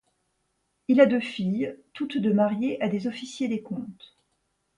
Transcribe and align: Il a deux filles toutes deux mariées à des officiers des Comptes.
Il 0.87 0.99
a 0.99 1.05
deux 1.05 1.19
filles 1.19 1.77
toutes 1.93 2.17
deux 2.17 2.33
mariées 2.33 2.81
à 2.81 2.89
des 2.89 3.05
officiers 3.05 3.47
des 3.47 3.61
Comptes. 3.61 4.17